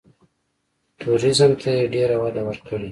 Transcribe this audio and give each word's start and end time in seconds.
ټوریزم 0.99 1.51
ته 1.61 1.69
یې 1.77 1.83
ډېره 1.93 2.15
وده 2.21 2.41
ورکړې. 2.47 2.79